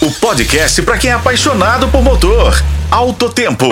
O 0.00 0.12
podcast 0.12 0.80
para 0.82 0.96
quem 0.96 1.10
é 1.10 1.14
apaixonado 1.14 1.88
por 1.88 2.02
motor. 2.02 2.62
Alto 2.88 3.28
Tempo. 3.30 3.68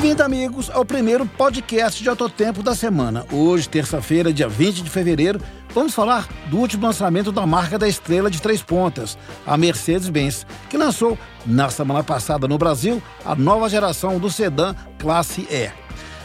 Bem-vindo, 0.00 0.22
amigos, 0.22 0.70
ao 0.70 0.84
primeiro 0.84 1.26
podcast 1.26 2.00
de 2.00 2.08
Autotempo 2.08 2.62
da 2.62 2.72
semana. 2.72 3.26
Hoje, 3.32 3.68
terça-feira, 3.68 4.32
dia 4.32 4.48
20 4.48 4.82
de 4.82 4.88
fevereiro, 4.88 5.40
vamos 5.74 5.92
falar 5.92 6.28
do 6.46 6.56
último 6.56 6.86
lançamento 6.86 7.32
da 7.32 7.44
marca 7.44 7.76
da 7.76 7.88
estrela 7.88 8.30
de 8.30 8.40
três 8.40 8.62
pontas, 8.62 9.18
a 9.44 9.56
Mercedes-Benz, 9.56 10.46
que 10.70 10.76
lançou 10.76 11.18
na 11.44 11.68
semana 11.68 12.04
passada 12.04 12.46
no 12.46 12.56
Brasil 12.56 13.02
a 13.24 13.34
nova 13.34 13.68
geração 13.68 14.20
do 14.20 14.30
sedã 14.30 14.72
Classe 15.00 15.48
E. 15.50 15.68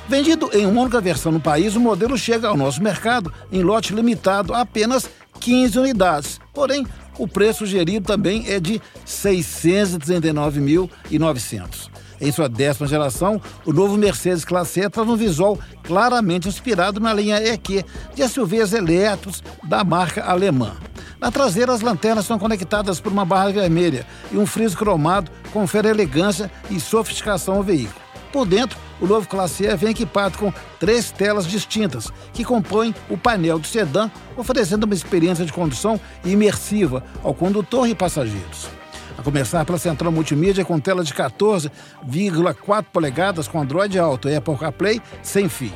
Vendido 0.07 0.51
em 0.53 0.67
uma 0.67 0.81
única 0.81 1.01
versão 1.01 1.31
no 1.31 1.40
país, 1.40 1.76
o 1.76 1.79
modelo 1.79 2.15
chega 2.15 2.49
ao 2.49 2.55
nosso 2.55 2.79
mercado 2.79 3.34
em 3.51 3.63
lote 3.63 3.91
limitado 3.91 4.53
a 4.53 4.62
apenas 4.62 5.09
15 5.40 5.79
unidades. 5.79 6.40
Porém, 6.53 6.85
o 7.17 7.27
preço 7.27 7.65
sugerido 7.65 8.05
também 8.05 8.45
é 8.48 8.59
de 8.59 8.73
R$ 8.73 8.81
639.900. 9.07 12.02
Em 12.20 12.31
sua 12.31 12.48
décima 12.48 12.88
geração, 12.88 13.41
o 13.66 13.73
novo 13.73 13.98
Mercedes 13.98 14.45
Classe 14.45 14.81
E 14.81 14.90
traz 14.90 15.08
um 15.08 15.16
visual 15.16 15.58
claramente 15.84 16.48
inspirado 16.48 16.99
na 16.99 17.13
linha 17.13 17.41
EQ 17.41 17.84
de 18.16 18.27
SUVs 18.27 18.73
elétricos 18.73 19.44
da 19.63 19.84
marca 19.84 20.23
alemã. 20.23 20.76
Na 21.20 21.31
traseira, 21.31 21.73
as 21.73 21.81
lanternas 21.81 22.26
são 22.26 22.38
conectadas 22.38 22.99
por 22.99 23.12
uma 23.12 23.23
barra 23.23 23.52
vermelha 23.52 24.05
e 24.31 24.38
um 24.38 24.45
friso 24.45 24.77
cromado 24.77 25.31
confere 25.54 25.88
elegância 25.88 26.52
e 26.70 26.80
sofisticação 26.80 27.55
ao 27.55 27.63
veículo. 27.63 28.04
Por 28.32 28.45
dentro, 28.45 28.77
o 28.99 29.05
novo 29.05 29.27
Classe 29.27 29.63
E 29.63 29.76
vem 29.76 29.91
equipado 29.91 30.38
com 30.38 30.52
três 30.80 31.12
telas 31.12 31.45
distintas, 31.45 32.12
que 32.34 32.43
compõem 32.43 32.93
o 33.09 33.18
painel 33.18 33.59
do 33.59 33.68
sedã, 33.68 34.09
oferecendo 34.35 34.85
uma 34.85 34.93
experiência 34.93 35.46
de 35.46 35.54
condução 35.54 36.02
imersiva 36.26 37.04
ao 37.24 37.34
condutor 37.34 37.87
e 37.87 37.93
passageiros. 37.93 38.82
A 39.18 39.21
começar 39.21 39.65
pela 39.65 39.77
central 39.77 40.12
multimídia 40.12 40.65
com 40.65 40.79
tela 40.79 41.04
de 41.04 41.13
14,4 41.13 42.85
polegadas 42.91 43.48
com 43.48 43.62
Android 43.62 43.98
Auto 43.99 44.29
e 44.29 44.35
Apple 44.35 44.57
CarPlay 44.57 45.01
sem 45.21 45.48
fio. 45.48 45.73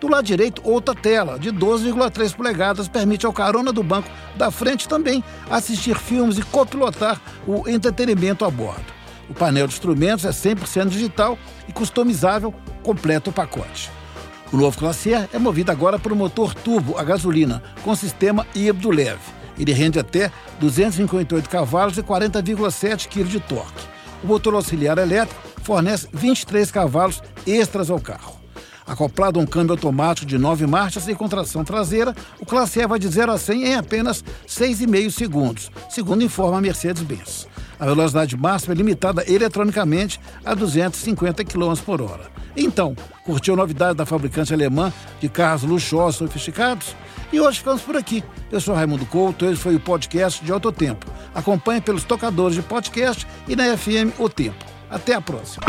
Do 0.00 0.08
lado 0.08 0.24
direito, 0.24 0.62
outra 0.64 0.94
tela 0.94 1.38
de 1.38 1.52
12,3 1.52 2.34
polegadas 2.34 2.86
permite 2.86 3.26
ao 3.26 3.32
carona 3.32 3.72
do 3.72 3.82
banco 3.82 4.08
da 4.36 4.50
frente 4.50 4.88
também 4.88 5.24
assistir 5.50 5.96
filmes 5.96 6.38
e 6.38 6.42
copilotar 6.42 7.20
o 7.46 7.68
entretenimento 7.68 8.44
a 8.44 8.50
bordo. 8.50 8.98
O 9.28 9.34
painel 9.34 9.66
de 9.66 9.74
instrumentos 9.74 10.24
é 10.24 10.30
100% 10.30 10.88
digital 10.88 11.36
e 11.66 11.72
customizável, 11.72 12.54
completa 12.82 13.28
o 13.30 13.32
pacote. 13.32 13.90
O 14.52 14.56
novo 14.56 14.78
Classe 14.78 15.10
E 15.10 15.14
é 15.14 15.38
movido 15.38 15.70
agora 15.70 15.98
por 15.98 16.12
um 16.12 16.16
motor 16.16 16.54
turbo 16.54 16.96
a 16.96 17.04
gasolina 17.04 17.62
com 17.82 17.94
sistema 17.94 18.46
híbrido 18.54 18.90
leve. 18.90 19.37
Ele 19.58 19.72
rende 19.72 19.98
até 19.98 20.30
258 20.60 21.48
cavalos 21.48 21.98
e 21.98 22.02
40,7 22.02 23.08
kg 23.08 23.24
de 23.24 23.40
torque. 23.40 23.86
O 24.22 24.26
motor 24.26 24.54
auxiliar 24.54 24.98
elétrico 24.98 25.40
fornece 25.62 26.08
23 26.12 26.70
cavalos 26.70 27.22
extras 27.46 27.90
ao 27.90 28.00
carro. 28.00 28.38
Acoplado 28.86 29.38
a 29.38 29.42
um 29.42 29.46
câmbio 29.46 29.72
automático 29.72 30.26
de 30.26 30.38
9 30.38 30.66
marchas 30.66 31.06
e 31.08 31.14
contração 31.14 31.62
traseira, 31.62 32.16
o 32.40 32.46
Classe 32.46 32.80
E 32.80 32.86
vai 32.86 32.98
de 32.98 33.06
0 33.06 33.32
a 33.32 33.38
100 33.38 33.64
em 33.64 33.74
apenas 33.74 34.24
6,5 34.46 35.10
segundos, 35.10 35.70
segundo 35.90 36.24
informa 36.24 36.56
a 36.56 36.60
Mercedes-Benz. 36.62 37.46
A 37.78 37.84
velocidade 37.86 38.36
máxima 38.36 38.74
é 38.74 38.76
limitada 38.76 39.24
eletronicamente 39.26 40.20
a 40.44 40.54
250 40.54 41.44
km 41.44 41.74
por 41.84 42.02
hora. 42.02 42.28
Então, 42.56 42.96
curtiu 43.24 43.54
novidade 43.54 43.96
da 43.96 44.04
fabricante 44.04 44.52
alemã 44.52 44.92
de 45.20 45.28
carros 45.28 45.62
luxuosos 45.62 46.16
e 46.16 46.18
sofisticados? 46.18 46.96
E 47.32 47.40
hoje 47.40 47.58
ficamos 47.58 47.82
por 47.82 47.96
aqui. 47.96 48.24
Eu 48.50 48.60
sou 48.60 48.74
Raimundo 48.74 49.06
Couto, 49.06 49.44
esse 49.44 49.56
foi 49.56 49.76
o 49.76 49.80
podcast 49.80 50.44
de 50.44 50.50
Alto 50.50 50.72
Tempo. 50.72 51.06
Acompanhe 51.34 51.80
pelos 51.80 52.04
tocadores 52.04 52.56
de 52.56 52.62
podcast 52.62 53.26
e 53.46 53.54
na 53.54 53.76
FM 53.76 54.18
O 54.18 54.28
Tempo. 54.28 54.64
Até 54.90 55.14
a 55.14 55.20
próxima. 55.20 55.66